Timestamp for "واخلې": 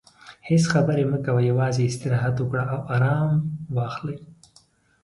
3.75-4.17